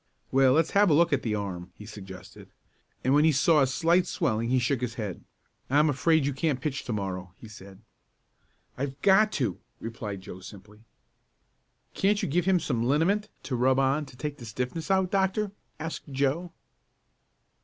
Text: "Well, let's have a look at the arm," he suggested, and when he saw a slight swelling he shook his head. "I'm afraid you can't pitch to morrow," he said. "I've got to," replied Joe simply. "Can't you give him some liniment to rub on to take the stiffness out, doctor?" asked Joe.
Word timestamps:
"Well, 0.31 0.53
let's 0.53 0.71
have 0.71 0.89
a 0.89 0.95
look 0.95 1.13
at 1.13 1.21
the 1.21 1.35
arm," 1.35 1.69
he 1.77 1.85
suggested, 1.85 2.49
and 3.03 3.13
when 3.13 3.23
he 3.23 3.31
saw 3.31 3.61
a 3.61 3.67
slight 3.67 4.07
swelling 4.07 4.49
he 4.49 4.57
shook 4.57 4.81
his 4.81 4.95
head. 4.95 5.23
"I'm 5.69 5.91
afraid 5.91 6.25
you 6.25 6.33
can't 6.33 6.59
pitch 6.59 6.85
to 6.85 6.91
morrow," 6.91 7.35
he 7.37 7.47
said. 7.47 7.77
"I've 8.79 8.99
got 9.03 9.31
to," 9.33 9.59
replied 9.79 10.21
Joe 10.21 10.39
simply. 10.39 10.79
"Can't 11.93 12.23
you 12.23 12.27
give 12.27 12.45
him 12.45 12.59
some 12.59 12.83
liniment 12.83 13.29
to 13.43 13.55
rub 13.55 13.77
on 13.77 14.07
to 14.07 14.17
take 14.17 14.37
the 14.39 14.45
stiffness 14.45 14.89
out, 14.89 15.11
doctor?" 15.11 15.51
asked 15.79 16.09
Joe. 16.11 16.51